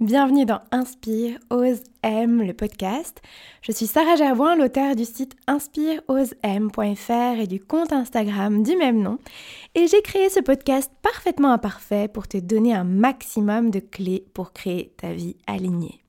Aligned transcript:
Bienvenue 0.00 0.46
dans 0.46 0.62
Inspire, 0.70 1.38
Ose, 1.50 1.82
Aime, 2.02 2.40
le 2.40 2.54
podcast. 2.54 3.20
Je 3.60 3.70
suis 3.70 3.86
Sarah 3.86 4.16
Javoin, 4.16 4.56
l'auteur 4.56 4.96
du 4.96 5.04
site 5.04 5.36
inspireosem.fr 5.46 7.38
et 7.38 7.46
du 7.46 7.60
compte 7.60 7.92
Instagram 7.92 8.62
du 8.62 8.76
même 8.76 9.02
nom. 9.02 9.18
Et 9.74 9.88
j'ai 9.88 10.00
créé 10.00 10.30
ce 10.30 10.40
podcast 10.40 10.90
parfaitement 11.02 11.52
imparfait 11.52 12.08
pour 12.08 12.28
te 12.28 12.38
donner 12.38 12.72
un 12.72 12.84
maximum 12.84 13.70
de 13.70 13.80
clés 13.80 14.24
pour 14.32 14.54
créer 14.54 14.90
ta 14.96 15.12
vie 15.12 15.36
alignée. 15.46 16.00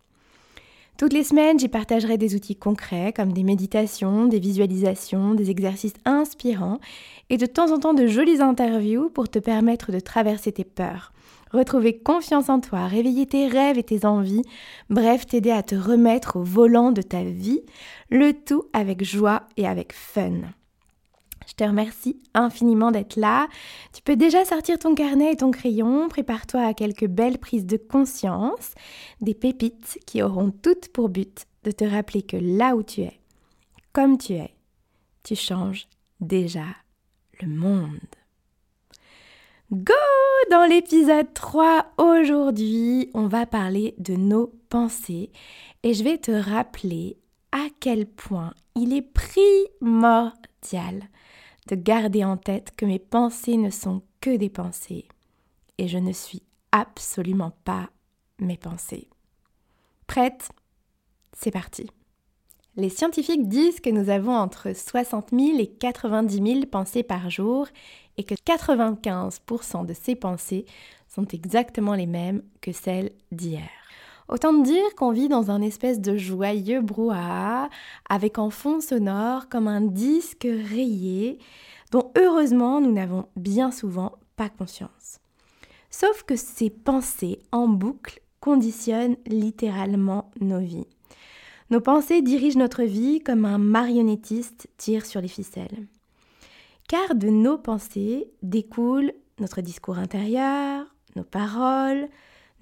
Toutes 0.98 1.12
les 1.12 1.26
semaines, 1.26 1.60
j'y 1.60 1.68
partagerai 1.68 2.18
des 2.18 2.34
outils 2.34 2.56
concrets 2.56 3.12
comme 3.12 3.34
des 3.34 3.44
méditations, 3.44 4.26
des 4.26 4.40
visualisations, 4.40 5.34
des 5.34 5.50
exercices 5.50 5.96
inspirants 6.06 6.80
et 7.30 7.36
de 7.36 7.46
temps 7.46 7.74
en 7.74 7.80
temps 7.80 7.94
de 7.94 8.08
jolies 8.08 8.42
interviews 8.42 9.10
pour 9.10 9.28
te 9.28 9.40
permettre 9.40 9.92
de 9.92 10.00
traverser 10.00 10.54
tes 10.54 10.64
peurs 10.64 11.12
retrouver 11.52 11.98
confiance 12.00 12.50
en 12.50 12.60
toi, 12.60 12.88
réveiller 12.88 13.26
tes 13.26 13.48
rêves 13.48 13.78
et 13.78 13.84
tes 13.84 14.06
envies, 14.06 14.44
bref, 14.90 15.26
t'aider 15.26 15.52
à 15.52 15.64
te 15.64 15.76
remettre 15.76 16.38
au 16.38 16.44
volant 16.44 16.92
de 16.92 17.02
ta 17.02 17.24
vie, 17.24 17.62
le 18.10 18.34
tout 18.34 18.66
avec 18.74 19.04
joie 19.04 19.44
et 19.58 19.68
avec 19.68 19.94
fun. 19.94 20.42
Je 21.48 21.54
te 21.54 21.64
remercie 21.64 22.22
infiniment 22.34 22.92
d'être 22.92 23.18
là. 23.18 23.48
Tu 23.94 24.02
peux 24.02 24.16
déjà 24.16 24.46
sortir 24.46 24.80
ton 24.80 24.96
carnet 24.96 25.34
et 25.34 25.38
ton 25.38 25.52
crayon. 25.52 26.08
Prépare-toi 26.08 26.62
à 26.62 26.74
quelques 26.74 27.08
belles 27.08 27.40
prises 27.40 27.66
de 27.66 27.78
conscience, 27.78 28.74
des 29.20 29.34
pépites 29.34 30.00
qui 30.06 30.22
auront 30.22 30.52
toutes 30.52 30.90
pour 30.90 31.10
but 31.10 31.46
de 31.64 31.72
te 31.72 31.84
rappeler 31.84 32.22
que 32.22 32.38
là 32.38 32.76
où 32.76 32.84
tu 32.84 33.02
es, 33.02 33.20
comme 33.92 34.18
tu 34.18 34.34
es, 34.34 34.54
tu 35.24 35.36
changes 35.36 35.88
déjà 36.22 36.66
le 37.42 37.48
monde. 37.48 38.21
Go! 39.72 39.94
Dans 40.50 40.66
l'épisode 40.66 41.34
3, 41.34 41.94
aujourd'hui, 41.98 43.10
on 43.14 43.28
va 43.28 43.46
parler 43.46 43.96
de 44.00 44.16
nos 44.16 44.48
pensées. 44.68 45.32
Et 45.84 45.94
je 45.94 46.04
vais 46.04 46.18
te 46.18 46.32
rappeler 46.32 47.18
à 47.54 47.68
quel 47.80 48.06
point 48.06 48.54
il 48.76 48.92
est 48.92 49.02
primordial 49.02 51.04
de 51.70 51.76
garder 51.76 52.26
en 52.26 52.36
tête 52.36 52.76
que 52.76 52.86
mes 52.86 53.00
pensées 53.00 53.56
ne 53.56 53.70
sont 53.70 54.02
que 54.20 54.36
des 54.36 54.50
pensées. 54.50 55.08
Et 55.78 55.88
je 55.88 56.00
ne 56.00 56.12
suis 56.12 56.44
absolument 56.74 57.54
pas 57.64 57.90
mes 58.40 58.58
pensées. 58.58 59.08
Prête? 60.06 60.50
C'est 61.32 61.52
parti 61.52 61.90
les 62.78 62.90
scientifiques 62.90 63.48
disent 63.50 63.80
que 63.82 63.90
nous 63.90 64.10
avons 64.10 64.36
entre 64.36 64.76
60 64.76 65.30
000 65.32 65.60
et 65.60 65.68
90 65.68 66.54
000 66.54 66.66
pensées 66.68 67.04
par 67.04 67.30
jour 67.30 67.68
et 68.18 68.24
que 68.24 68.36
95% 68.36 69.86
de 69.86 69.94
ces 69.94 70.16
pensées 70.16 70.66
sont 71.08 71.28
exactement 71.28 71.94
les 71.94 72.06
mêmes 72.06 72.44
que 72.62 72.72
celles 72.72 73.12
d'hier. 73.32 73.70
Autant 74.30 74.54
dire 74.54 74.96
qu'on 74.96 75.12
vit 75.12 75.28
dans 75.28 75.52
un 75.52 75.62
espèce 75.62 76.00
de 76.00 76.16
joyeux 76.16 76.80
brouhaha 76.80 77.70
avec 78.10 78.40
en 78.40 78.50
fond 78.50 78.80
sonore 78.80 79.50
comme 79.50 79.68
un 79.68 79.82
disque 79.82 80.48
rayé 80.48 81.40
dont 81.92 82.12
heureusement 82.18 82.80
nous 82.80 82.94
n'avons 82.94 83.26
bien 83.36 83.72
souvent 83.72 84.14
pas 84.38 84.48
conscience. 84.48 85.20
Sauf 85.90 86.24
que 86.24 86.38
ces 86.38 86.70
pensées 86.70 87.42
en 87.52 87.68
boucle 87.68 88.22
conditionnent 88.40 89.18
littéralement 89.28 90.32
nos 90.40 90.60
vies. 90.60 90.88
Nos 91.72 91.80
pensées 91.80 92.22
dirigent 92.22 92.60
notre 92.60 92.84
vie 92.84 93.22
comme 93.22 93.46
un 93.46 93.58
marionnettiste 93.58 94.68
tire 94.76 95.06
sur 95.06 95.22
les 95.22 95.30
ficelles. 95.30 95.88
Car 96.90 97.16
de 97.16 97.30
nos 97.30 97.58
pensées 97.58 98.30
découlent 98.44 99.14
notre 99.40 99.62
discours 99.62 99.98
intérieur, 99.98 100.94
nos 101.16 101.24
paroles, 101.24 102.10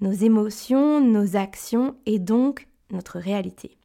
nos 0.00 0.12
émotions, 0.12 1.00
nos 1.00 1.34
actions 1.34 1.96
et 2.06 2.20
donc 2.20 2.68
notre 2.92 3.18
réalité. 3.18 3.76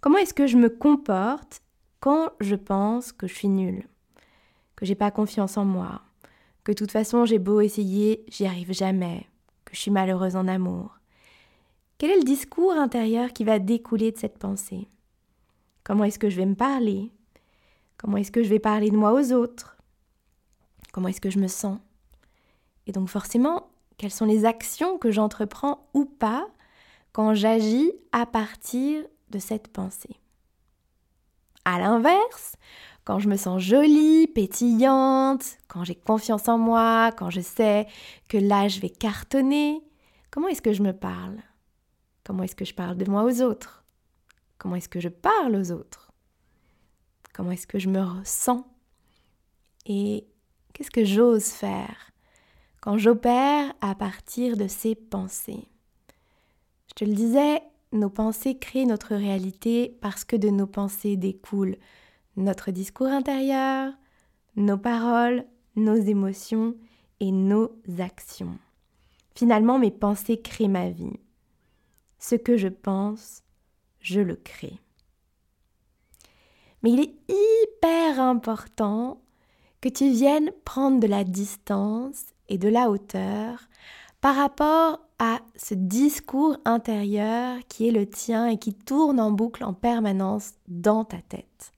Comment 0.00 0.16
est-ce 0.16 0.32
que 0.32 0.46
je 0.46 0.56
me 0.56 0.70
comporte 0.70 1.60
quand 2.00 2.30
je 2.40 2.54
pense 2.54 3.12
que 3.12 3.26
je 3.26 3.34
suis 3.34 3.48
nulle, 3.48 3.86
que 4.76 4.86
j'ai 4.86 4.94
pas 4.94 5.10
confiance 5.10 5.58
en 5.58 5.66
moi, 5.66 6.00
que 6.64 6.72
de 6.72 6.76
toute 6.78 6.90
façon 6.90 7.26
j'ai 7.26 7.38
beau 7.38 7.60
essayer, 7.60 8.24
j'y 8.28 8.46
arrive 8.46 8.72
jamais, 8.72 9.26
que 9.66 9.74
je 9.74 9.80
suis 9.80 9.90
malheureuse 9.90 10.36
en 10.36 10.48
amour, 10.48 10.95
quel 11.98 12.10
est 12.10 12.18
le 12.18 12.24
discours 12.24 12.72
intérieur 12.72 13.32
qui 13.32 13.44
va 13.44 13.58
découler 13.58 14.12
de 14.12 14.18
cette 14.18 14.38
pensée? 14.38 14.88
Comment 15.82 16.04
est-ce 16.04 16.18
que 16.18 16.28
je 16.28 16.36
vais 16.36 16.46
me 16.46 16.54
parler? 16.54 17.10
Comment 17.96 18.18
est-ce 18.18 18.32
que 18.32 18.42
je 18.42 18.50
vais 18.50 18.58
parler 18.58 18.90
de 18.90 18.96
moi 18.96 19.12
aux 19.12 19.32
autres? 19.32 19.76
Comment 20.92 21.08
est-ce 21.08 21.20
que 21.20 21.30
je 21.30 21.38
me 21.38 21.48
sens? 21.48 21.78
Et 22.86 22.92
donc 22.92 23.08
forcément, 23.08 23.70
quelles 23.96 24.12
sont 24.12 24.26
les 24.26 24.44
actions 24.44 24.98
que 24.98 25.10
j'entreprends 25.10 25.88
ou 25.94 26.04
pas 26.04 26.46
quand 27.12 27.34
j'agis 27.34 27.92
à 28.12 28.26
partir 28.26 29.04
de 29.30 29.38
cette 29.38 29.68
pensée? 29.68 30.20
À 31.64 31.78
l'inverse, 31.78 32.56
quand 33.04 33.18
je 33.18 33.28
me 33.28 33.36
sens 33.36 33.62
jolie, 33.62 34.26
pétillante, 34.26 35.44
quand 35.68 35.84
j'ai 35.84 35.94
confiance 35.94 36.48
en 36.48 36.58
moi, 36.58 37.10
quand 37.16 37.30
je 37.30 37.40
sais 37.40 37.86
que 38.28 38.36
là 38.36 38.68
je 38.68 38.80
vais 38.80 38.90
cartonner, 38.90 39.80
comment 40.30 40.48
est-ce 40.48 40.62
que 40.62 40.72
je 40.72 40.82
me 40.82 40.92
parle? 40.92 41.38
Comment 42.26 42.42
est-ce 42.42 42.56
que 42.56 42.64
je 42.64 42.74
parle 42.74 42.96
de 42.96 43.08
moi 43.08 43.22
aux 43.22 43.40
autres? 43.40 43.84
Comment 44.58 44.74
est-ce 44.74 44.88
que 44.88 44.98
je 44.98 45.08
parle 45.08 45.54
aux 45.54 45.70
autres? 45.70 46.10
Comment 47.32 47.52
est-ce 47.52 47.68
que 47.68 47.78
je 47.78 47.88
me 47.88 48.02
ressens? 48.02 48.66
Et 49.86 50.26
qu'est-ce 50.72 50.90
que 50.90 51.04
j'ose 51.04 51.44
faire 51.44 52.10
quand 52.80 52.98
j'opère 52.98 53.72
à 53.80 53.94
partir 53.94 54.56
de 54.56 54.66
ces 54.66 54.96
pensées? 54.96 55.68
Je 56.88 56.94
te 56.94 57.04
le 57.04 57.14
disais, 57.14 57.62
nos 57.92 58.10
pensées 58.10 58.58
créent 58.58 58.86
notre 58.86 59.14
réalité 59.14 59.96
parce 60.00 60.24
que 60.24 60.34
de 60.34 60.48
nos 60.48 60.66
pensées 60.66 61.16
découlent 61.16 61.76
notre 62.36 62.72
discours 62.72 63.06
intérieur, 63.06 63.92
nos 64.56 64.78
paroles, 64.78 65.44
nos 65.76 65.94
émotions 65.94 66.74
et 67.20 67.30
nos 67.30 67.70
actions. 68.00 68.58
Finalement, 69.36 69.78
mes 69.78 69.92
pensées 69.92 70.42
créent 70.42 70.66
ma 70.66 70.90
vie. 70.90 71.20
Ce 72.18 72.34
que 72.34 72.56
je 72.56 72.68
pense, 72.68 73.42
je 74.00 74.20
le 74.20 74.36
crée. 74.36 74.80
Mais 76.82 76.90
il 76.92 77.00
est 77.00 77.14
hyper 77.28 78.20
important 78.20 79.20
que 79.80 79.88
tu 79.88 80.10
viennes 80.10 80.50
prendre 80.64 81.00
de 81.00 81.06
la 81.06 81.24
distance 81.24 82.24
et 82.48 82.58
de 82.58 82.68
la 82.68 82.90
hauteur 82.90 83.58
par 84.20 84.36
rapport 84.36 85.00
à 85.18 85.40
ce 85.56 85.74
discours 85.74 86.56
intérieur 86.64 87.58
qui 87.68 87.88
est 87.88 87.92
le 87.92 88.06
tien 88.06 88.48
et 88.48 88.58
qui 88.58 88.74
tourne 88.74 89.20
en 89.20 89.30
boucle 89.30 89.64
en 89.64 89.72
permanence 89.72 90.52
dans 90.68 91.04
ta 91.04 91.18
tête. 91.18 91.72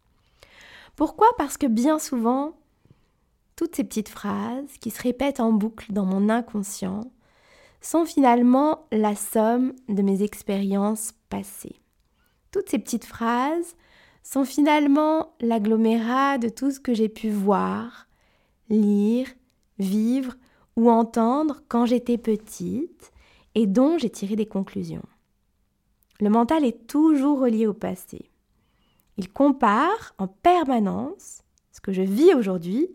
Pourquoi? 0.97 1.29
Parce 1.37 1.57
que 1.57 1.67
bien 1.67 1.99
souvent, 1.99 2.57
toutes 3.55 3.77
ces 3.77 3.85
petites 3.85 4.09
phrases 4.09 4.73
qui 4.81 4.91
se 4.91 5.03
répètent 5.03 5.41
en 5.41 5.53
boucle 5.53 5.93
dans 5.93 6.05
mon 6.05 6.29
inconscient 6.29 7.11
sont 7.81 8.05
finalement 8.05 8.87
la 8.93 9.15
somme 9.15 9.73
de 9.89 10.03
mes 10.03 10.23
expériences 10.23 11.13
passées. 11.29 11.81
Toutes 12.51 12.69
ces 12.69 12.79
petites 12.79 13.05
phrases 13.05 13.77
sont 14.23 14.45
finalement 14.45 15.35
l'agglomérat 15.41 16.39
de 16.39 16.49
tout 16.49 16.71
ce 16.71 16.81
que 16.81 16.95
j'ai 16.95 17.09
pu 17.09 17.31
voir, 17.31 18.09
lire, 18.69 19.29
vivre 19.79 20.35
ou 20.77 20.91
entendre 20.91 21.63
quand 21.69 21.87
j'étais 21.87 22.19
petite 22.19 23.13
et 23.55 23.67
dont 23.67 23.99
j'ai 23.99 24.11
tiré 24.11 24.37
des 24.37 24.47
conclusions. 24.47 25.07
Le 26.21 26.31
mental 26.31 26.65
est 26.65 26.87
toujours 26.87 27.41
relié 27.41 27.67
au 27.67 27.75
passé. 27.75 28.31
Il 29.17 29.33
compare 29.33 30.15
en 30.19 30.29
permanence 30.29 31.43
ce 31.73 31.81
que 31.81 31.93
je 31.93 32.03
vis 32.03 32.35
aujourd'hui 32.35 32.89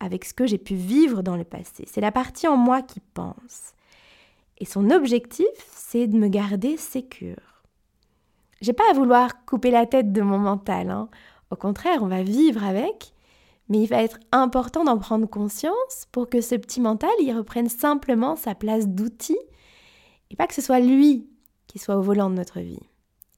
avec 0.00 0.24
ce 0.24 0.34
que 0.34 0.46
j'ai 0.46 0.58
pu 0.58 0.74
vivre 0.74 1.22
dans 1.22 1.36
le 1.36 1.44
passé. 1.44 1.84
C'est 1.86 2.00
la 2.00 2.12
partie 2.12 2.48
en 2.48 2.56
moi 2.56 2.82
qui 2.82 3.00
pense. 3.00 3.72
Et 4.58 4.64
son 4.64 4.90
objectif, 4.90 5.46
c'est 5.70 6.06
de 6.06 6.16
me 6.16 6.28
garder 6.28 6.76
sécure. 6.76 7.62
J'ai 8.60 8.72
pas 8.72 8.88
à 8.90 8.94
vouloir 8.94 9.44
couper 9.44 9.70
la 9.70 9.86
tête 9.86 10.12
de 10.12 10.22
mon 10.22 10.38
mental. 10.38 10.90
Hein. 10.90 11.08
Au 11.50 11.56
contraire, 11.56 12.02
on 12.02 12.06
va 12.06 12.22
vivre 12.22 12.62
avec, 12.64 13.12
mais 13.68 13.80
il 13.82 13.88
va 13.88 14.02
être 14.02 14.18
important 14.30 14.84
d'en 14.84 14.98
prendre 14.98 15.26
conscience 15.26 16.06
pour 16.12 16.28
que 16.28 16.40
ce 16.40 16.54
petit 16.54 16.80
mental, 16.80 17.10
il 17.20 17.36
reprenne 17.36 17.68
simplement 17.68 18.36
sa 18.36 18.54
place 18.54 18.86
d'outil 18.86 19.38
et 20.30 20.36
pas 20.36 20.46
que 20.46 20.54
ce 20.54 20.62
soit 20.62 20.80
lui 20.80 21.28
qui 21.66 21.78
soit 21.78 21.96
au 21.96 22.02
volant 22.02 22.30
de 22.30 22.36
notre 22.36 22.60
vie. 22.60 22.80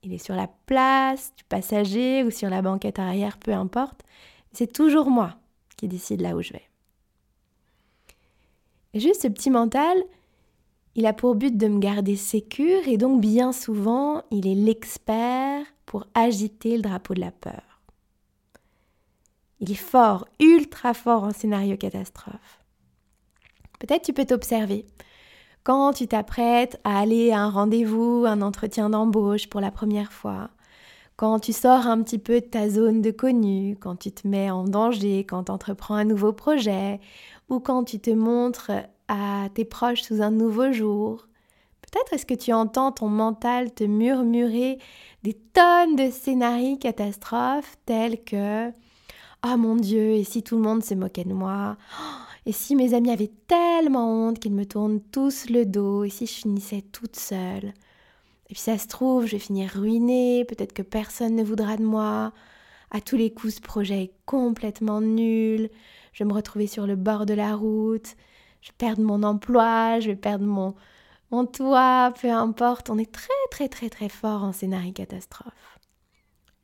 Il 0.03 0.13
est 0.13 0.25
sur 0.25 0.35
la 0.35 0.49
place 0.67 1.33
du 1.37 1.45
passager 1.45 2.23
ou 2.25 2.31
sur 2.31 2.51
la 2.51 2.63
banquette 2.63 2.99
arrière, 2.99 3.39
peu 3.39 3.53
importe. 3.53 4.03
C'est 4.53 4.73
toujours 4.73 5.11
moi 5.11 5.35
qui 5.77 5.89
décide 5.89 6.21
là 6.21 6.37
où 6.37 6.43
je 6.43 6.53
vais. 6.53 6.69
Juste 8.95 9.23
ce 9.23 9.29
petit 9.29 9.51
mental, 9.51 9.97
il 10.97 11.07
a 11.07 11.13
pour 11.13 11.35
but 11.35 11.57
de 11.57 11.67
me 11.67 11.79
garder 11.79 12.17
sécure 12.17 12.87
et 12.87 12.97
donc 12.97 13.21
bien 13.21 13.53
souvent, 13.53 14.23
il 14.31 14.47
est 14.47 14.55
l'expert 14.55 15.65
pour 15.87 16.07
agiter 16.15 16.77
le 16.77 16.83
drapeau 16.83 17.15
de 17.15 17.21
la 17.21 17.33
peur. 17.33 17.81
Il 19.61 19.71
est 19.71 19.75
fort, 19.75 20.27
ultra 20.41 20.95
fort 20.95 21.25
en 21.25 21.33
scénario 21.33 21.77
catastrophe. 21.77 22.61
Peut-être 23.79 24.05
tu 24.05 24.13
peux 24.13 24.25
t'observer. 24.25 24.87
quand 25.63 25.95
tu 25.95 26.07
t'apprêtes 26.07 26.79
à 26.85 27.01
aller 27.01 27.33
à 27.33 27.41
un 27.41 27.51
rendez-vous, 27.51 28.25
un 28.27 28.43
entretien 28.43 28.91
d'embauche 28.91 29.49
pour 29.49 29.63
la 29.63 29.71
première 29.71 30.13
fois, 30.13 30.51
quand 31.17 31.39
tu 31.41 31.53
sors 31.53 31.87
un 31.87 32.03
petit 32.03 32.19
peu 32.19 32.41
de 32.41 32.47
ta 32.47 32.69
zone 32.69 33.01
de 33.01 33.11
connu, 33.11 33.77
quand 33.81 33.97
tu 33.97 34.13
te 34.13 34.27
mets 34.27 34.51
en 34.51 34.65
danger, 34.65 35.25
quand 35.25 35.45
tu 35.45 35.53
entreprends 35.53 35.95
un 35.95 36.05
nouveau 36.05 36.33
projet, 36.33 37.01
ou 37.49 37.61
quand 37.61 37.85
tu 37.85 38.01
te 38.01 38.11
montres 38.11 38.73
à 39.09 39.49
tes 39.55 39.65
proches 39.65 40.03
sous 40.03 40.23
un 40.23 40.31
nouveau 40.31 40.73
jour. 40.73 41.29
Peut-être 41.83 42.13
est-ce 42.13 42.27
que 42.27 42.35
tu 42.35 42.53
entends 42.53 42.93
ton 42.93 43.09
mental 43.09 43.73
te 43.73 43.85
murmurer 43.85 44.79
des 45.23 45.35
tonnes 45.35 45.97
de 45.97 46.11
scénarios 46.11 46.77
catastrophes 46.77 47.77
tels 47.87 48.23
que 48.25 48.71
Oh 49.47 49.57
mon 49.59 49.77
Dieu, 49.77 50.13
et 50.13 50.25
si 50.25 50.43
tout 50.43 50.57
le 50.57 50.63
monde 50.63 50.83
se 50.83 50.95
moquait 50.95 51.25
de 51.25 51.35
moi? 51.35 51.77
Et 52.47 52.53
si 52.53 52.77
mes 52.77 52.95
amis 52.95 53.11
avaient 53.11 53.33
tellement 53.47 54.29
honte 54.29 54.39
qu'ils 54.39 54.53
me 54.53 54.65
tournent 54.65 55.01
tous 55.01 55.49
le 55.51 55.67
dos? 55.67 56.05
Et 56.05 56.11
si 56.11 56.27
je 56.27 56.33
finissais 56.33 56.83
toute 56.93 57.17
seule? 57.17 57.75
Et 58.49 58.55
puis 58.55 58.59
ça 58.59 58.79
se 58.79 58.87
trouve, 58.87 59.27
je 59.27 59.33
vais 59.33 59.39
finir 59.39 59.71
ruinée, 59.71 60.45
peut-être 60.45 60.73
que 60.73 60.83
personne 60.83 61.37
ne 61.37 61.45
voudra 61.45 61.77
de 61.77 61.85
moi. 61.85 62.33
À 62.91 63.01
tous 63.01 63.17
les 63.17 63.33
coups, 63.33 63.57
ce 63.57 63.61
projet 63.61 64.05
est 64.05 64.15
complètement 64.27 65.01
nul. 65.01 65.71
Je 66.13 66.23
vais 66.23 66.29
me 66.29 66.35
retrouver 66.35 66.67
sur 66.67 66.87
le 66.87 66.97
bord 66.97 67.27
de 67.27 67.35
la 67.35 67.55
route. 67.55 68.17
Je 68.65 68.71
vais 68.71 68.77
perdre 68.79 69.03
mon 69.03 69.23
emploi, 69.23 70.01
je 70.01 70.09
vais 70.09 70.17
perdre 70.17 70.47
mon, 70.47 70.75
mon 71.31 71.45
toit, 71.45 72.15
peu 72.19 72.31
importe. 72.31 72.89
On 72.89 72.97
est 72.97 73.13
très 73.13 73.29
très 73.51 73.69
très 73.69 73.91
très 73.91 74.09
fort 74.09 74.43
en 74.43 74.53
scénario 74.53 74.91
catastrophe. 74.91 75.79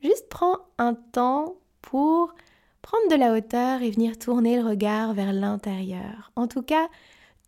Juste 0.03 0.27
prends 0.31 0.57
un 0.79 0.95
temps 0.95 1.57
pour 1.83 2.33
prendre 2.81 3.11
de 3.11 3.17
la 3.17 3.35
hauteur 3.35 3.83
et 3.83 3.91
venir 3.91 4.19
tourner 4.19 4.57
le 4.57 4.67
regard 4.67 5.13
vers 5.13 5.35
l'intérieur. 5.35 6.33
En 6.37 6.47
tout 6.47 6.63
cas, 6.63 6.89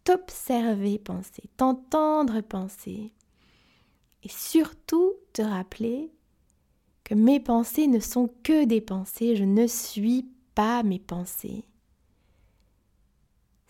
t'observer 0.04 0.98
penser, 0.98 1.44
t'entendre 1.56 2.42
penser. 2.42 3.10
Et 4.22 4.28
surtout 4.28 5.14
te 5.32 5.40
rappeler 5.40 6.12
que 7.04 7.14
mes 7.14 7.40
pensées 7.40 7.86
ne 7.86 8.00
sont 8.00 8.28
que 8.42 8.66
des 8.66 8.82
pensées, 8.82 9.34
je 9.34 9.44
ne 9.44 9.66
suis 9.66 10.28
pas 10.54 10.82
mes 10.82 10.98
pensées. 10.98 11.64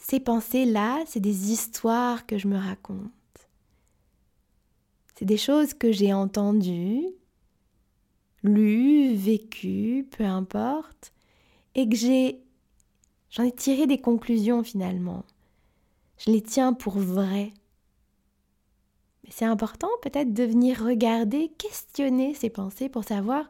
Ces 0.02 0.18
pensées-là, 0.18 1.04
c'est 1.06 1.20
des 1.20 1.52
histoires 1.52 2.26
que 2.26 2.36
je 2.36 2.48
me 2.48 2.58
raconte. 2.58 3.08
C'est 5.14 5.24
des 5.24 5.36
choses 5.36 5.74
que 5.74 5.92
j'ai 5.92 6.12
entendues, 6.12 7.06
lues, 8.42 9.14
vécues, 9.14 10.08
peu 10.10 10.24
importe, 10.24 11.12
et 11.76 11.88
que 11.88 11.94
j'ai 11.94 12.42
j'en 13.30 13.44
ai 13.44 13.52
tiré 13.52 13.86
des 13.86 13.98
conclusions 13.98 14.64
finalement. 14.64 15.24
Je 16.18 16.32
les 16.32 16.42
tiens 16.42 16.72
pour 16.72 16.98
vraies. 16.98 17.52
Mais 19.22 19.30
c'est 19.30 19.44
important 19.44 19.88
peut-être 20.02 20.34
de 20.34 20.42
venir 20.42 20.82
regarder, 20.84 21.48
questionner 21.58 22.34
ces 22.34 22.50
pensées 22.50 22.88
pour 22.88 23.04
savoir 23.04 23.48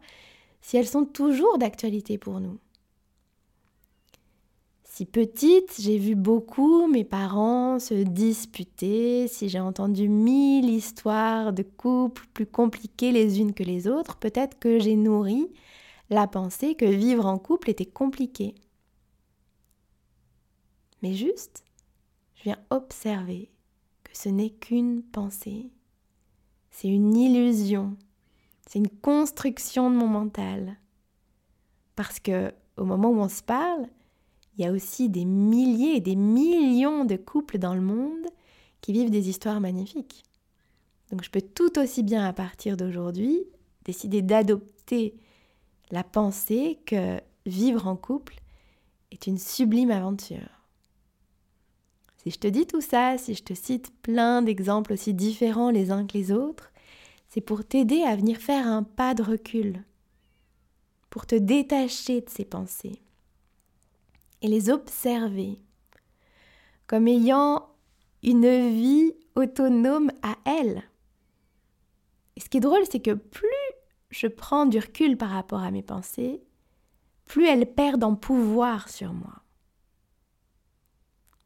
si 0.60 0.76
elles 0.76 0.86
sont 0.86 1.06
toujours 1.06 1.56
d'actualité 1.56 2.18
pour 2.18 2.40
nous. 2.40 2.58
Si 4.94 5.06
petite, 5.06 5.80
j'ai 5.80 5.96
vu 5.96 6.14
beaucoup 6.14 6.86
mes 6.86 7.02
parents 7.02 7.78
se 7.78 7.94
disputer, 7.94 9.26
si 9.26 9.48
j'ai 9.48 9.58
entendu 9.58 10.06
mille 10.06 10.68
histoires 10.68 11.54
de 11.54 11.62
couples 11.62 12.26
plus 12.34 12.44
compliquées 12.44 13.10
les 13.10 13.40
unes 13.40 13.54
que 13.54 13.62
les 13.62 13.88
autres, 13.88 14.18
peut-être 14.18 14.58
que 14.58 14.78
j'ai 14.78 14.94
nourri 14.94 15.50
la 16.10 16.26
pensée 16.26 16.74
que 16.74 16.84
vivre 16.84 17.24
en 17.24 17.38
couple 17.38 17.70
était 17.70 17.86
compliqué. 17.86 18.54
Mais 21.00 21.14
juste, 21.14 21.64
je 22.34 22.42
viens 22.42 22.58
observer 22.68 23.50
ce 24.12 24.28
n'est 24.28 24.50
qu'une 24.50 25.02
pensée. 25.02 25.70
C'est 26.70 26.88
une 26.88 27.16
illusion. 27.16 27.96
C'est 28.66 28.78
une 28.78 28.90
construction 28.90 29.90
de 29.90 29.96
mon 29.96 30.06
mental. 30.06 30.76
Parce 31.96 32.20
que 32.20 32.52
au 32.76 32.84
moment 32.84 33.08
où 33.08 33.20
on 33.20 33.30
se 33.30 33.42
parle, 33.42 33.88
il 34.56 34.64
y 34.64 34.68
a 34.68 34.72
aussi 34.72 35.08
des 35.08 35.24
milliers 35.24 35.96
et 35.96 36.00
des 36.00 36.16
millions 36.16 37.04
de 37.04 37.16
couples 37.16 37.58
dans 37.58 37.74
le 37.74 37.80
monde 37.80 38.26
qui 38.80 38.92
vivent 38.92 39.10
des 39.10 39.28
histoires 39.28 39.60
magnifiques. 39.60 40.24
Donc 41.10 41.24
je 41.24 41.30
peux 41.30 41.42
tout 41.42 41.78
aussi 41.78 42.02
bien 42.02 42.24
à 42.24 42.32
partir 42.32 42.76
d'aujourd'hui 42.76 43.44
décider 43.84 44.22
d'adopter 44.22 45.14
la 45.90 46.04
pensée 46.04 46.78
que 46.86 47.20
vivre 47.46 47.86
en 47.86 47.96
couple 47.96 48.36
est 49.10 49.26
une 49.26 49.38
sublime 49.38 49.90
aventure. 49.90 50.62
Si 52.22 52.30
je 52.30 52.38
te 52.38 52.46
dis 52.46 52.66
tout 52.66 52.80
ça, 52.80 53.18
si 53.18 53.34
je 53.34 53.42
te 53.42 53.52
cite 53.52 53.92
plein 54.02 54.42
d'exemples 54.42 54.92
aussi 54.92 55.12
différents 55.12 55.70
les 55.70 55.90
uns 55.90 56.06
que 56.06 56.16
les 56.16 56.30
autres, 56.30 56.72
c'est 57.28 57.40
pour 57.40 57.64
t'aider 57.64 58.02
à 58.02 58.14
venir 58.14 58.38
faire 58.38 58.66
un 58.66 58.84
pas 58.84 59.14
de 59.14 59.22
recul, 59.22 59.82
pour 61.10 61.26
te 61.26 61.34
détacher 61.34 62.20
de 62.20 62.30
ces 62.30 62.44
pensées 62.44 63.01
et 64.42 64.48
les 64.48 64.70
observer 64.70 65.60
comme 66.86 67.08
ayant 67.08 67.70
une 68.22 68.68
vie 68.68 69.14
autonome 69.34 70.10
à 70.22 70.36
elles. 70.44 70.82
Et 72.36 72.40
ce 72.40 72.50
qui 72.50 72.58
est 72.58 72.60
drôle, 72.60 72.84
c'est 72.90 73.00
que 73.00 73.14
plus 73.14 73.48
je 74.10 74.26
prends 74.26 74.66
du 74.66 74.78
recul 74.78 75.16
par 75.16 75.30
rapport 75.30 75.62
à 75.62 75.70
mes 75.70 75.82
pensées, 75.82 76.42
plus 77.24 77.46
elles 77.46 77.72
perdent 77.72 78.04
en 78.04 78.14
pouvoir 78.14 78.90
sur 78.90 79.14
moi. 79.14 79.42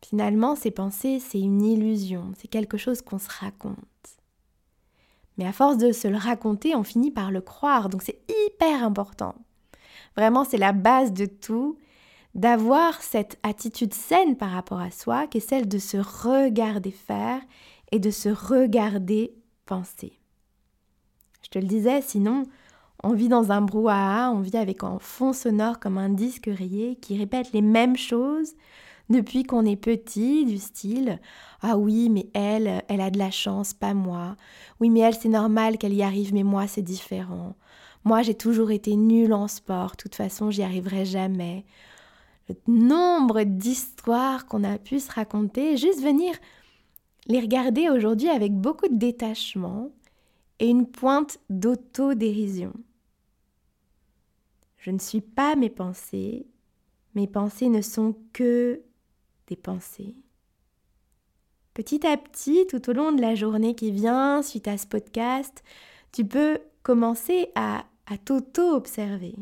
Finalement, 0.05 0.57
ces 0.57 0.71
pensées, 0.71 1.21
c'est 1.21 1.41
une 1.41 1.63
illusion, 1.63 2.33
c'est 2.37 2.49
quelque 2.49 2.77
chose 2.77 3.03
qu'on 3.03 3.19
se 3.19 3.29
raconte. 3.29 3.77
Mais 5.39 5.47
à 5.47 5.53
force 5.53 5.77
de 5.77 5.93
se 5.93 6.09
le 6.09 6.17
raconter, 6.17 6.75
on 6.75 6.83
finit 6.83 7.11
par 7.11 7.31
le 7.31 7.41
croire, 7.41 7.89
donc 7.89 8.03
c'est 8.03 8.21
hyper 8.29 8.83
important. 8.83 9.35
Vraiment, 10.17 10.45
c'est 10.45 10.59
la 10.59 10.73
base 10.73 11.13
de 11.13 11.27
tout, 11.27 11.79
d'avoir 12.37 13.03
cette 13.03 13.39
attitude 13.43 13.95
saine 13.95 14.37
par 14.37 14.51
rapport 14.51 14.79
à 14.79 14.91
soi, 14.91 15.27
qui 15.27 15.39
est 15.39 15.41
celle 15.41 15.67
de 15.67 15.79
se 15.79 15.97
regarder 15.97 16.91
faire 16.91 17.41
et 17.91 17.99
de 17.99 18.11
se 18.11 18.29
regarder 18.29 19.35
penser. 19.65 20.13
Je 21.43 21.49
te 21.49 21.59
le 21.59 21.67
disais, 21.67 22.03
sinon, 22.03 22.45
on 23.03 23.15
vit 23.15 23.29
dans 23.29 23.53
un 23.53 23.63
brouhaha, 23.63 24.31
on 24.31 24.41
vit 24.41 24.57
avec 24.59 24.85
un 24.85 24.99
fond 24.99 25.33
sonore 25.33 25.81
comme 25.81 25.97
un 25.97 26.11
disque 26.11 26.51
rayé 26.53 26.97
qui 26.97 27.17
répète 27.17 27.53
les 27.53 27.63
mêmes 27.63 27.97
choses 27.97 28.53
depuis 29.09 29.45
qu'on 29.45 29.65
est 29.65 29.77
petit, 29.77 30.45
du 30.45 30.59
style 30.59 31.21
Ah 31.63 31.79
oui, 31.79 32.11
mais 32.11 32.27
elle, 32.35 32.83
elle 32.89 33.01
a 33.01 33.11
de 33.11 33.19
la 33.19 33.31
chance, 33.31 33.73
pas 33.73 33.95
moi. 33.95 34.37
Oui, 34.81 34.91
mais 34.91 35.01
elle, 35.01 35.15
c'est 35.15 35.31
normal 35.31 35.79
qu'elle 35.79 35.95
y 35.95 36.03
arrive, 36.03 36.35
mais 36.35 36.43
moi, 36.43 36.67
c'est 36.67 36.83
différent. 36.83 37.55
Moi, 38.05 38.21
j'ai 38.21 38.35
toujours 38.35 38.73
été 38.73 38.95
nulle 38.95 39.33
en 39.33 39.49
sport, 39.49 39.93
de 39.93 39.97
toute 39.97 40.17
façon, 40.17 40.51
j'y 40.51 40.63
arriverai 40.63 41.07
jamais. 41.07 41.65
Le 42.49 42.55
nombre 42.69 43.43
d'histoires 43.43 44.47
qu'on 44.47 44.65
a 44.65 44.79
pu 44.79 45.01
se 45.01 45.11
raconter, 45.11 45.77
juste 45.77 46.01
venir 46.01 46.35
les 47.27 47.41
regarder 47.41 47.89
aujourd'hui 47.89 48.29
avec 48.29 48.53
beaucoup 48.53 48.89
de 48.89 48.97
détachement 48.97 49.91
et 50.59 50.69
une 50.69 50.87
pointe 50.87 51.39
d'autodérision. 51.51 52.73
Je 54.79 54.91
ne 54.91 54.99
suis 54.99 55.21
pas 55.21 55.57
mes 55.57 55.71
pensées, 55.71 56.47
mes 57.15 57.27
pensées 57.27 57.69
ne 57.69 57.81
sont 57.81 58.15
que 58.33 58.81
des 59.49 59.57
pensées. 59.57 60.15
Petit 61.75 62.07
à 62.07 62.17
petit, 62.17 62.67
tout 62.69 62.89
au 62.89 62.93
long 62.93 63.13
de 63.13 63.21
la 63.21 63.35
journée 63.35 63.75
qui 63.75 63.91
vient, 63.91 64.43
suite 64.43 64.69
à 64.69 64.79
ce 64.79 64.87
podcast, 64.87 65.63
tu 66.13 66.25
peux 66.25 66.59
commencer 66.83 67.49
à, 67.55 67.85
à 68.07 68.17
t'auto-observer 68.17 69.35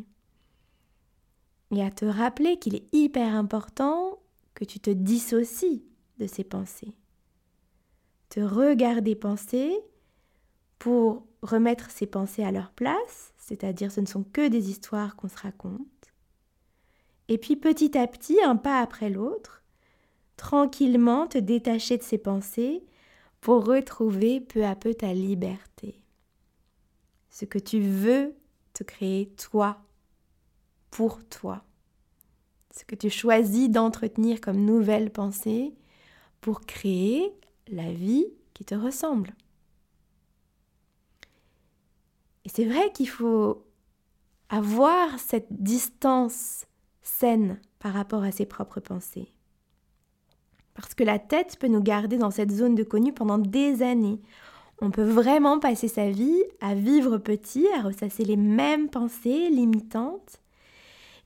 et 1.75 1.83
à 1.83 1.90
te 1.90 2.04
rappeler 2.04 2.59
qu'il 2.59 2.75
est 2.75 2.87
hyper 2.93 3.35
important 3.35 4.19
que 4.54 4.64
tu 4.64 4.81
te 4.81 4.90
dissocies 4.90 5.85
de 6.19 6.26
ces 6.26 6.45
pensées. 6.45 6.95
Te 8.28 8.40
regarder 8.40 9.14
penser 9.14 9.76
pour 10.78 11.26
remettre 11.43 11.90
ces 11.90 12.07
pensées 12.07 12.45
à 12.45 12.52
leur 12.52 12.71
place, 12.71 13.33
c'est-à-dire 13.38 13.93
ce 13.93 14.00
ne 14.00 14.07
sont 14.07 14.25
que 14.25 14.49
des 14.49 14.71
histoires 14.71 15.16
qu'on 15.16 15.28
se 15.28 15.38
raconte. 15.38 15.81
Et 17.28 17.38
puis 17.38 17.57
petit 17.57 17.97
à 17.97 18.07
petit, 18.07 18.38
un 18.43 18.57
pas 18.57 18.81
après 18.81 19.11
l'autre, 19.11 19.62
tranquillement 20.37 21.26
te 21.26 21.38
détacher 21.38 21.97
de 21.97 22.02
ces 22.02 22.19
pensées 22.19 22.85
pour 23.40 23.66
retrouver 23.66 24.40
peu 24.40 24.64
à 24.64 24.75
peu 24.75 24.95
ta 24.95 25.12
liberté. 25.12 26.00
Ce 27.31 27.45
que 27.45 27.59
tu 27.59 27.81
veux 27.81 28.35
te 28.75 28.85
créer 28.85 29.31
toi, 29.37 29.78
pour 30.95 31.25
toi. 31.25 31.65
Ce 32.71 32.85
que 32.85 32.95
tu 32.95 33.11
choisis 33.11 33.69
d'entretenir 33.69 34.41
comme 34.41 34.65
nouvelle 34.65 35.11
pensée 35.11 35.75
pour 36.41 36.61
créer 36.61 37.33
la 37.67 37.93
vie 37.93 38.27
qui 38.55 38.65
te 38.65 38.77
ressemble. 38.77 39.35
Et 42.45 42.49
c'est 42.49 42.65
vrai 42.65 42.93
qu'il 42.93 43.09
faut 43.09 43.67
avoir 44.49 45.19
cette 45.19 45.49
distance 45.51 46.65
saine 47.03 47.61
par 47.81 47.93
rapport 47.93 48.23
à 48.23 48.31
ses 48.31 48.47
propres 48.47 48.79
pensées. 48.79 49.33
Parce 50.75 50.95
que 50.95 51.03
la 51.03 51.19
tête 51.19 51.59
peut 51.59 51.67
nous 51.67 51.83
garder 51.83 52.19
dans 52.19 52.31
cette 52.31 52.53
zone 52.53 52.77
de 52.77 52.85
connu 52.85 53.13
pendant 53.13 53.39
des 53.39 53.83
années. 53.83 54.23
On 54.81 54.93
peut 54.93 55.03
vraiment 55.03 55.59
passer 55.59 55.89
sa 55.89 56.09
vie 56.09 56.45
à 56.61 56.77
vivre 56.77 57.19
petit, 57.19 57.67
à 57.77 57.83
ressasser 57.83 58.25
les 58.25 58.37
mêmes 58.37 58.91
pensées 58.91 59.51
limitantes. 59.51 60.41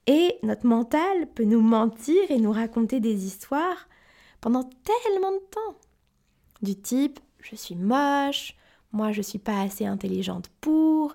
Et 0.08 0.38
notre 0.42 0.66
mental 0.66 1.26
peut 1.34 1.44
nous 1.44 1.60
mentir 1.60 2.30
et 2.30 2.38
nous 2.38 2.50
raconter 2.50 2.98
des 2.98 3.26
histoires 3.26 3.88
pendant 4.40 4.64
tellement 4.64 5.32
de 5.32 5.42
temps. 5.50 5.76
Du 6.62 6.74
type 6.74 7.20
je 7.40 7.54
suis 7.54 7.76
moche, 7.76 8.56
moi 8.90 9.12
je 9.12 9.20
suis 9.20 9.38
pas 9.38 9.60
assez 9.60 9.84
intelligente 9.84 10.50
pour, 10.62 11.14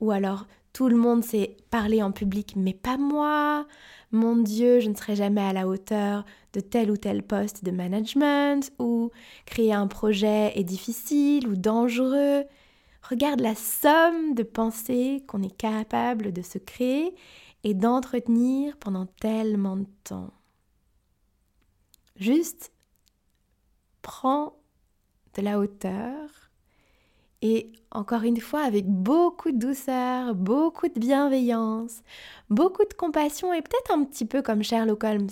ou 0.00 0.10
alors 0.10 0.46
tout 0.74 0.88
le 0.88 0.96
monde 0.96 1.24
sait 1.24 1.56
parler 1.70 2.02
en 2.02 2.12
public 2.12 2.52
mais 2.54 2.74
pas 2.74 2.98
moi, 2.98 3.66
mon 4.12 4.36
Dieu, 4.36 4.78
je 4.80 4.90
ne 4.90 4.94
serai 4.94 5.16
jamais 5.16 5.40
à 5.40 5.54
la 5.54 5.66
hauteur 5.66 6.26
de 6.52 6.60
tel 6.60 6.90
ou 6.90 6.98
tel 6.98 7.22
poste 7.22 7.64
de 7.64 7.70
management, 7.70 8.70
ou 8.78 9.10
créer 9.46 9.72
un 9.72 9.86
projet 9.86 10.52
est 10.54 10.64
difficile 10.64 11.48
ou 11.48 11.56
dangereux. 11.56 12.44
Regarde 13.02 13.40
la 13.40 13.54
somme 13.54 14.34
de 14.34 14.42
pensées 14.42 15.24
qu'on 15.26 15.42
est 15.42 15.56
capable 15.56 16.32
de 16.32 16.42
se 16.42 16.58
créer 16.58 17.14
et 17.64 17.74
d'entretenir 17.74 18.76
pendant 18.76 19.06
tellement 19.06 19.76
de 19.76 19.88
temps. 20.04 20.32
Juste 22.16 22.72
prends 24.02 24.56
de 25.34 25.42
la 25.42 25.58
hauteur 25.58 26.44
et 27.42 27.72
encore 27.90 28.22
une 28.22 28.40
fois 28.40 28.62
avec 28.62 28.86
beaucoup 28.86 29.50
de 29.50 29.58
douceur, 29.58 30.34
beaucoup 30.34 30.88
de 30.88 30.98
bienveillance, 30.98 32.02
beaucoup 32.48 32.84
de 32.84 32.94
compassion 32.94 33.52
et 33.52 33.62
peut-être 33.62 33.90
un 33.92 34.04
petit 34.04 34.24
peu 34.24 34.42
comme 34.42 34.62
Sherlock 34.62 35.02
Holmes 35.02 35.28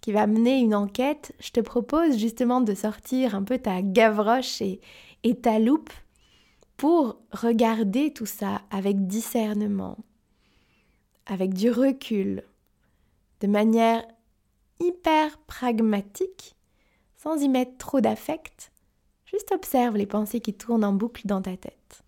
qui 0.00 0.12
va 0.12 0.26
mener 0.26 0.58
une 0.58 0.74
enquête, 0.74 1.34
je 1.40 1.50
te 1.50 1.60
propose 1.60 2.18
justement 2.18 2.60
de 2.60 2.74
sortir 2.74 3.34
un 3.34 3.42
peu 3.42 3.58
ta 3.58 3.82
gavroche 3.82 4.60
et, 4.60 4.80
et 5.22 5.34
ta 5.34 5.58
loupe 5.58 5.92
pour 6.76 7.20
regarder 7.32 8.12
tout 8.12 8.26
ça 8.26 8.60
avec 8.70 9.06
discernement, 9.06 9.98
avec 11.26 11.54
du 11.54 11.70
recul, 11.70 12.44
de 13.40 13.46
manière 13.46 14.04
hyper 14.80 15.38
pragmatique, 15.38 16.56
sans 17.16 17.40
y 17.40 17.48
mettre 17.48 17.76
trop 17.78 18.00
d'affect, 18.00 18.72
Juste 19.34 19.50
observe 19.50 19.96
les 19.96 20.06
pensées 20.06 20.38
qui 20.38 20.54
tournent 20.54 20.84
en 20.84 20.92
boucle 20.92 21.26
dans 21.26 21.42
ta 21.42 21.56
tête. 21.56 22.04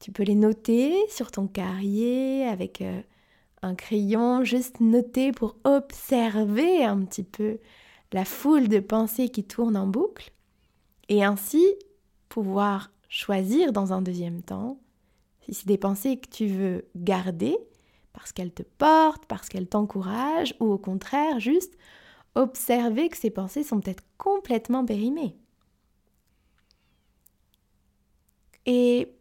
Tu 0.00 0.10
peux 0.10 0.24
les 0.24 0.34
noter 0.34 0.96
sur 1.08 1.30
ton 1.30 1.46
carrier 1.46 2.44
avec 2.44 2.82
euh, 2.82 3.00
un 3.62 3.76
crayon, 3.76 4.42
juste 4.42 4.80
noter 4.80 5.30
pour 5.30 5.54
observer 5.62 6.84
un 6.84 7.04
petit 7.04 7.22
peu 7.22 7.58
la 8.12 8.24
foule 8.24 8.66
de 8.66 8.80
pensées 8.80 9.28
qui 9.28 9.44
tournent 9.44 9.76
en 9.76 9.86
boucle 9.86 10.32
et 11.08 11.22
ainsi 11.22 11.64
pouvoir 12.28 12.90
choisir 13.08 13.72
dans 13.72 13.92
un 13.92 14.02
deuxième 14.02 14.42
temps 14.42 14.80
si 15.44 15.54
c'est 15.54 15.66
des 15.66 15.78
pensées 15.78 16.18
que 16.18 16.28
tu 16.28 16.46
veux 16.46 16.86
garder 16.96 17.56
parce 18.12 18.32
qu'elles 18.32 18.52
te 18.52 18.62
portent, 18.62 19.26
parce 19.26 19.48
qu'elles 19.48 19.68
t'encouragent 19.68 20.54
ou 20.60 20.66
au 20.66 20.78
contraire 20.78 21.40
juste 21.40 21.74
observer 22.34 23.08
que 23.08 23.16
ces 23.16 23.30
pensées 23.30 23.62
sont 23.62 23.80
peut-être 23.80 24.04
complètement 24.18 24.84
périmées. 24.84 25.36
Et 28.66 29.12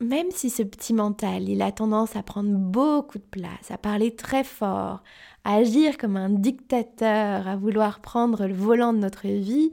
même 0.00 0.30
si 0.30 0.48
ce 0.48 0.62
petit 0.62 0.94
mental, 0.94 1.48
il 1.48 1.60
a 1.60 1.72
tendance 1.72 2.16
à 2.16 2.22
prendre 2.22 2.50
beaucoup 2.50 3.18
de 3.18 3.24
place, 3.24 3.70
à 3.70 3.78
parler 3.78 4.14
très 4.14 4.44
fort, 4.44 5.02
à 5.44 5.56
agir 5.56 5.98
comme 5.98 6.16
un 6.16 6.30
dictateur, 6.30 7.48
à 7.48 7.56
vouloir 7.56 8.00
prendre 8.00 8.46
le 8.46 8.54
volant 8.54 8.92
de 8.92 8.98
notre 8.98 9.26
vie, 9.26 9.72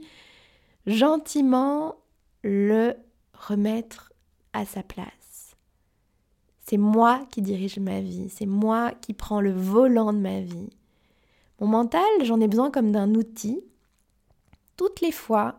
gentiment 0.86 1.96
le 2.42 2.94
remettre 3.32 4.12
à 4.52 4.64
sa 4.64 4.82
place. 4.82 5.25
C'est 6.68 6.78
moi 6.78 7.24
qui 7.30 7.42
dirige 7.42 7.78
ma 7.78 8.00
vie, 8.00 8.28
c'est 8.28 8.46
moi 8.46 8.90
qui 9.00 9.12
prends 9.12 9.40
le 9.40 9.52
volant 9.52 10.12
de 10.12 10.18
ma 10.18 10.40
vie. 10.40 10.70
Mon 11.60 11.68
mental, 11.68 12.02
j'en 12.24 12.40
ai 12.40 12.48
besoin 12.48 12.72
comme 12.72 12.90
d'un 12.90 13.14
outil. 13.14 13.62
Toutes 14.76 15.00
les 15.00 15.12
fois 15.12 15.58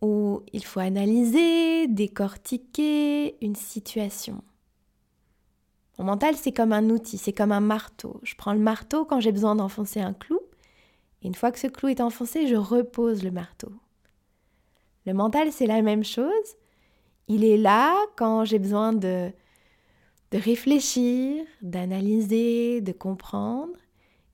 où 0.00 0.42
il 0.54 0.64
faut 0.64 0.80
analyser, 0.80 1.88
décortiquer 1.88 3.36
une 3.44 3.54
situation. 3.54 4.42
Mon 5.98 6.06
mental, 6.06 6.34
c'est 6.36 6.52
comme 6.52 6.72
un 6.72 6.88
outil, 6.88 7.18
c'est 7.18 7.34
comme 7.34 7.52
un 7.52 7.60
marteau. 7.60 8.18
Je 8.22 8.34
prends 8.34 8.54
le 8.54 8.60
marteau 8.60 9.04
quand 9.04 9.20
j'ai 9.20 9.32
besoin 9.32 9.54
d'enfoncer 9.54 10.00
un 10.00 10.14
clou. 10.14 10.40
Et 11.20 11.26
une 11.26 11.34
fois 11.34 11.52
que 11.52 11.58
ce 11.58 11.66
clou 11.66 11.88
est 11.88 12.00
enfoncé, 12.00 12.46
je 12.46 12.56
repose 12.56 13.22
le 13.22 13.30
marteau. 13.30 13.72
Le 15.04 15.12
mental, 15.12 15.52
c'est 15.52 15.66
la 15.66 15.82
même 15.82 16.02
chose. 16.02 16.56
Il 17.28 17.44
est 17.44 17.58
là 17.58 17.94
quand 18.16 18.46
j'ai 18.46 18.58
besoin 18.58 18.94
de, 18.94 19.30
de 20.30 20.38
réfléchir, 20.38 21.44
d'analyser, 21.60 22.80
de 22.80 22.92
comprendre. 22.92 23.78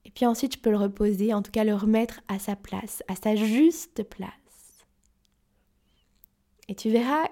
Et 0.05 0.11
puis 0.11 0.25
ensuite, 0.25 0.55
je 0.55 0.59
peux 0.59 0.69
le 0.69 0.77
reposer, 0.77 1.33
en 1.33 1.41
tout 1.41 1.51
cas 1.51 1.63
le 1.63 1.75
remettre 1.75 2.21
à 2.27 2.39
sa 2.39 2.55
place, 2.55 3.03
à 3.07 3.15
sa 3.15 3.35
juste 3.35 4.03
place. 4.03 4.31
Et 6.67 6.75
tu 6.75 6.89
verras 6.89 7.27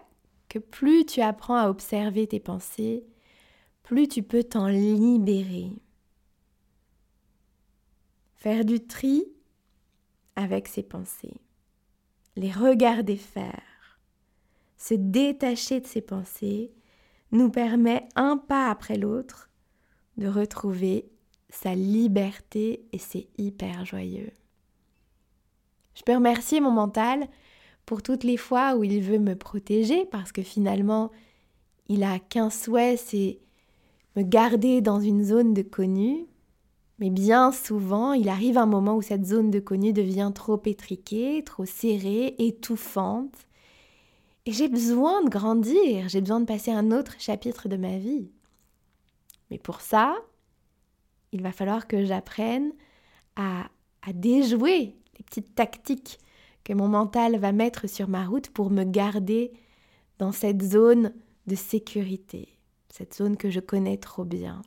que 0.49 0.59
plus 0.59 1.05
tu 1.05 1.21
apprends 1.21 1.57
à 1.57 1.69
observer 1.69 2.27
tes 2.27 2.39
pensées, 2.39 3.05
plus 3.83 4.07
tu 4.07 4.23
peux 4.23 4.43
t'en 4.43 4.67
libérer. 4.67 5.71
Faire 8.35 8.65
du 8.65 8.79
tri 8.79 9.25
avec 10.35 10.67
ses 10.67 10.83
pensées, 10.83 11.41
les 12.35 12.51
regarder 12.51 13.17
faire, 13.17 13.99
se 14.77 14.93
détacher 14.93 15.79
de 15.79 15.87
ses 15.87 16.01
pensées, 16.01 16.71
nous 17.31 17.49
permet 17.49 18.07
un 18.15 18.37
pas 18.37 18.69
après 18.69 18.97
l'autre 18.97 19.49
de 20.17 20.27
retrouver 20.27 21.09
sa 21.49 21.75
liberté 21.75 22.85
et 22.91 22.97
c'est 22.97 23.27
hyper 23.37 23.85
joyeux. 23.85 24.31
Je 25.95 26.03
peux 26.03 26.15
remercier 26.15 26.59
mon 26.59 26.71
mental 26.71 27.27
pour 27.85 28.01
toutes 28.01 28.23
les 28.23 28.37
fois 28.37 28.75
où 28.75 28.83
il 28.83 29.01
veut 29.01 29.19
me 29.19 29.35
protéger 29.35 30.05
parce 30.05 30.31
que 30.31 30.41
finalement, 30.41 31.11
il 31.87 32.03
a 32.03 32.19
qu'un 32.19 32.49
souhait, 32.49 32.97
c'est 32.97 33.39
me 34.15 34.23
garder 34.23 34.81
dans 34.81 34.99
une 34.99 35.23
zone 35.23 35.53
de 35.53 35.61
connu. 35.61 36.27
Mais 36.99 37.09
bien 37.09 37.51
souvent, 37.51 38.13
il 38.13 38.29
arrive 38.29 38.57
un 38.57 38.65
moment 38.65 38.95
où 38.95 39.01
cette 39.01 39.25
zone 39.25 39.51
de 39.51 39.59
connu 39.59 39.93
devient 39.93 40.31
trop 40.33 40.61
étriquée, 40.65 41.43
trop 41.43 41.65
serrée, 41.65 42.35
étouffante. 42.39 43.47
Et 44.45 44.51
j'ai 44.51 44.67
besoin 44.67 45.23
de 45.23 45.29
grandir, 45.29 46.07
j'ai 46.07 46.21
besoin 46.21 46.39
de 46.39 46.45
passer 46.45 46.71
un 46.71 46.91
autre 46.91 47.15
chapitre 47.19 47.67
de 47.67 47.77
ma 47.77 47.97
vie. 47.97 48.29
Mais 49.49 49.57
pour 49.57 49.81
ça, 49.81 50.15
il 51.31 51.41
va 51.41 51.51
falloir 51.51 51.87
que 51.87 52.05
j'apprenne 52.05 52.71
à, 53.35 53.69
déjouer 54.13 54.95
les 55.17 55.23
petites 55.23 55.55
tactiques 55.55 56.19
que 56.63 56.73
mon 56.73 56.87
mental 56.87 57.37
va 57.37 57.51
mettre 57.51 57.87
sur 57.89 58.07
ma 58.07 58.25
route 58.25 58.49
pour 58.51 58.69
me 58.69 58.83
garder 58.83 59.51
dans 60.19 60.31
cette 60.31 60.61
zone 60.61 61.11
de 61.47 61.55
sécurité, 61.55 62.59
cette 62.89 63.15
zone 63.15 63.35
que 63.35 63.49
je 63.49 63.59
connais 63.59 63.97
trop 63.97 64.23
bien. 64.23 64.61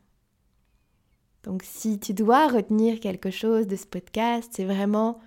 Donc 1.44 1.62
si 1.64 2.00
tu 2.00 2.14
dois 2.14 2.48
retenir 2.48 2.98
quelque 2.98 3.30
chose 3.30 3.68
de 3.68 3.76
ce 3.76 3.86
podcast, 3.86 4.50
c'est 4.54 4.64
vraiment 4.64 5.20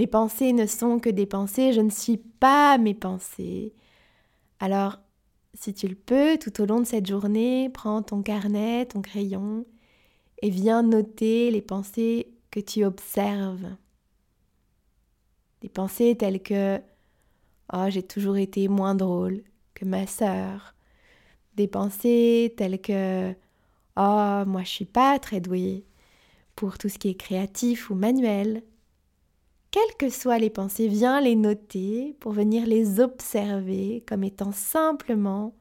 mes 0.00 0.06
pensées 0.06 0.54
ne 0.54 0.64
sont 0.64 0.98
que 0.98 1.10
des 1.10 1.26
pensées, 1.26 1.74
je 1.74 1.82
ne 1.82 1.90
suis 1.90 2.16
pas 2.16 2.78
mes 2.78 2.94
pensées. 2.94 3.74
Alors, 4.58 4.98
si 5.52 5.74
tu 5.74 5.88
le 5.88 5.94
peux, 5.94 6.38
tout 6.38 6.62
au 6.62 6.64
long 6.64 6.80
de 6.80 6.86
cette 6.86 7.06
journée, 7.06 7.68
prends 7.68 8.00
ton 8.00 8.22
carnet, 8.22 8.86
ton 8.86 9.02
crayon 9.02 9.66
et 10.40 10.48
viens 10.48 10.82
noter 10.82 11.50
les 11.50 11.60
pensées 11.60 12.32
que 12.50 12.60
tu 12.60 12.82
observes. 12.82 13.76
Des 15.60 15.68
pensées 15.68 16.16
telles 16.16 16.42
que 16.42 16.80
Oh, 17.70 17.84
j'ai 17.90 18.02
toujours 18.02 18.38
été 18.38 18.68
moins 18.68 18.94
drôle 18.94 19.42
que 19.74 19.84
ma 19.84 20.06
sœur. 20.06 20.74
Des 21.56 21.68
pensées 21.68 22.54
telles 22.56 22.80
que 22.80 23.32
Oh, 23.98 24.44
moi 24.46 24.62
je 24.62 24.70
suis 24.70 24.86
pas 24.86 25.18
très 25.18 25.42
douée 25.42 25.84
pour 26.56 26.78
tout 26.78 26.88
ce 26.88 26.96
qui 26.96 27.10
est 27.10 27.16
créatif 27.16 27.90
ou 27.90 27.94
manuel. 27.94 28.62
Quelles 29.70 29.96
que 29.98 30.10
soient 30.10 30.38
les 30.38 30.50
pensées, 30.50 30.88
viens 30.88 31.20
les 31.20 31.36
noter 31.36 32.16
pour 32.18 32.32
venir 32.32 32.66
les 32.66 32.98
observer 32.98 34.02
comme 34.06 34.24
étant 34.24 34.52
simplement 34.52 35.54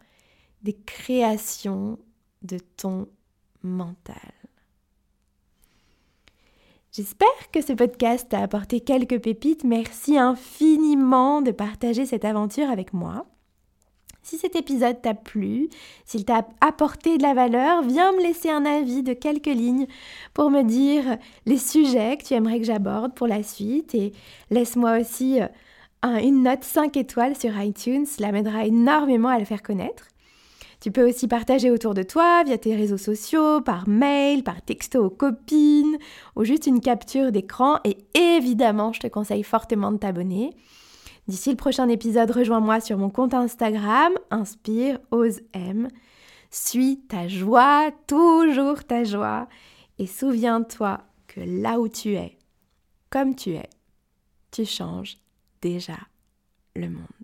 des 0.64 0.74
créations 0.74 2.00
de 2.42 2.58
ton 2.78 3.08
mental. 3.62 4.34
J'espère 6.92 7.52
que 7.54 7.62
ce 7.62 7.74
podcast 7.74 8.30
t'a 8.30 8.40
apporté 8.42 8.82
quelques 8.82 9.22
pépites. 9.22 9.64
Merci 9.64 10.18
infiniment 10.18 11.42
de 11.44 11.52
partager 11.52 12.08
cette 12.08 12.26
aventure 12.26 12.70
avec 12.70 12.94
moi. 12.94 13.28
Si 14.22 14.38
cet 14.38 14.56
épisode 14.56 15.02
t'a 15.02 15.14
plu, 15.14 15.70
s'il 16.06 16.26
t'a 16.26 16.48
apporté 16.62 17.18
de 17.18 17.24
la 17.24 17.34
valeur, 17.34 17.82
viens 17.82 18.12
me 18.12 18.22
laisser 18.22 18.50
un 18.50 18.66
avis 18.66 19.02
de 19.02 19.14
quelques 19.14 19.48
lignes 19.48 19.88
pour 20.34 20.52
me 20.52 20.62
dire 20.64 21.18
les 21.46 21.58
sujets 21.58 22.18
que 22.18 22.26
tu 22.26 22.34
aimerais 22.34 22.60
que 22.60 22.66
j'aborde 22.66 23.14
pour 23.14 23.28
la 23.28 23.44
suite 23.44 23.96
et 23.96 24.12
laisse-moi 24.52 25.00
aussi 25.00 25.40
euh, 25.42 26.18
une 26.18 26.44
note 26.44 26.64
5 26.64 26.96
étoiles 26.98 27.36
sur 27.36 27.60
iTunes, 27.60 28.06
cela 28.06 28.32
m'aidera 28.32 28.66
énormément 28.66 29.30
à 29.30 29.40
le 29.40 29.46
faire 29.46 29.64
connaître. 29.64 30.08
Tu 30.80 30.92
peux 30.92 31.08
aussi 31.08 31.28
partager 31.28 31.72
autour 31.72 31.94
de 31.94 32.04
toi 32.04 32.44
via 32.46 32.58
tes 32.58 32.74
réseaux 32.74 32.98
sociaux, 32.98 33.60
par 33.60 33.88
mail, 33.90 34.44
par 34.44 34.62
texto 34.62 35.04
aux 35.04 35.10
copines 35.10 35.98
ou 36.38 36.46
juste 36.46 36.68
une 36.68 36.80
capture 36.80 37.34
d'écran 37.34 37.80
et 37.84 37.98
évidemment 38.14 38.94
je 38.94 39.02
te 39.02 39.08
conseille 39.08 39.44
fortement 39.44 39.92
de 39.92 39.98
t'abonner. 39.98 40.56
D'ici 41.28 41.52
le 41.52 41.56
prochain 41.56 41.88
épisode, 41.90 42.32
rejoins-moi 42.32 42.80
sur 42.80 42.98
mon 42.98 43.10
compte 43.10 43.34
Instagram, 43.34 44.14
Inspire, 44.32 45.00
Ose, 45.12 45.42
M. 45.54 45.88
Suis 46.50 47.02
ta 47.02 47.28
joie, 47.28 47.92
toujours 48.08 48.84
ta 48.84 49.04
joie, 49.04 49.48
et 50.00 50.08
souviens-toi 50.08 51.02
que 51.28 51.42
là 51.42 51.80
où 51.80 51.88
tu 51.88 52.16
es, 52.16 52.38
comme 53.10 53.36
tu 53.36 53.52
es, 53.52 53.70
tu 54.52 54.66
changes 54.66 55.18
déjà 55.62 55.98
le 56.76 56.90
monde. 56.90 57.19